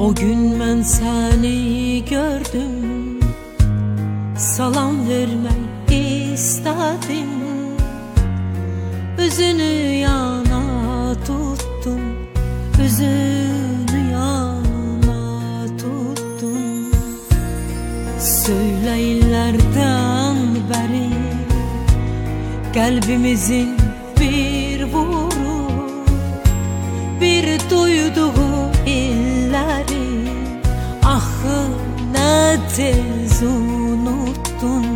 [0.00, 3.20] O gün ben seni gördüm.
[4.36, 5.92] Salam vermek
[6.32, 7.28] istedim.
[9.18, 12.00] Üzünü yana tuttum.
[12.84, 16.90] Üzünü yana tuttum.
[18.18, 20.36] Söyleylerden
[20.70, 21.10] beri
[22.74, 23.79] Kalbimizin
[32.76, 34.86] tez unuttun.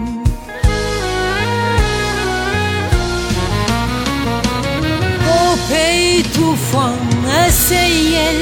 [5.24, 7.00] Kopey tufan
[7.46, 8.40] eseyel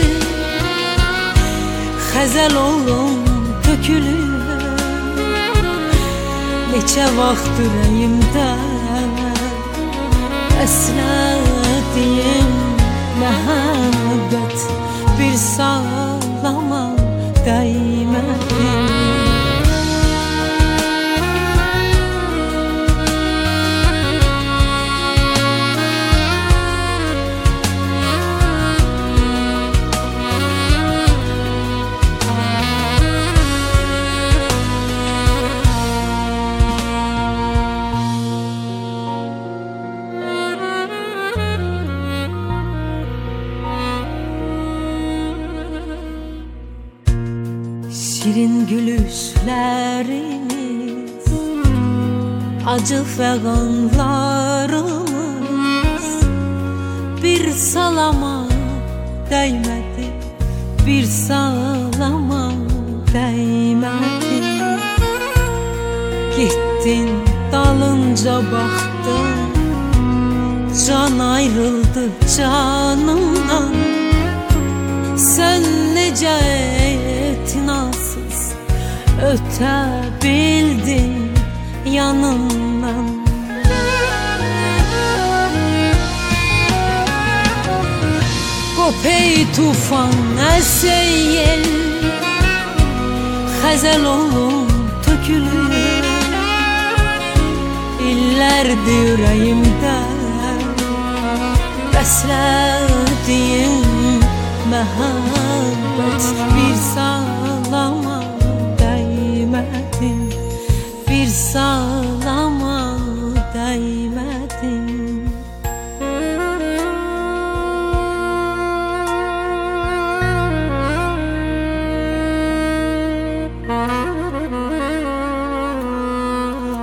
[2.09, 3.17] Xəzəl olum
[3.65, 4.33] tökülür
[6.73, 8.51] Neçə vaxt ürəyimdə
[10.65, 12.53] Əsnədiyim
[13.21, 13.62] məhəbbət
[48.23, 49.33] Şirin gülüşlerimiz
[52.67, 53.83] Acı feganlarımız.
[57.23, 58.47] Bir salama
[59.31, 60.13] değmedi
[60.87, 62.53] Bir salama
[63.13, 64.43] değmedi.
[66.37, 67.11] Gittin
[67.53, 69.53] dalınca baktım
[70.87, 73.92] Can ayrıldı canımdan
[79.33, 81.15] Ötebildin
[81.87, 83.07] yanımdan
[88.77, 90.13] Kopey tufan
[90.57, 91.65] eseyel
[93.63, 94.69] Xəzəl olum
[95.07, 96.07] tökülür.
[98.11, 99.99] İllərdir ürəyimdə
[101.97, 103.75] Bəslədiyim
[104.77, 107.22] məhəbbət Bir sağlama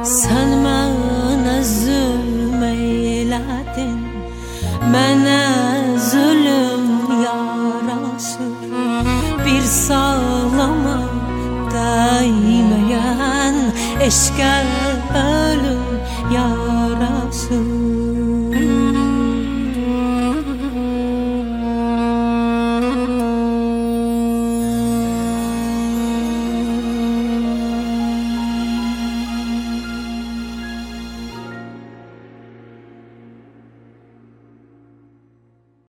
[0.10, 4.00] Sen mənə zülm eylədin
[4.90, 5.44] Mənə
[6.02, 6.88] zülm
[7.22, 8.74] yaraşır
[9.44, 10.98] Bir sağlama
[11.76, 13.62] dəyməyən
[14.10, 14.56] Eşqə
[15.22, 15.86] ölüm
[16.34, 17.99] yaraşır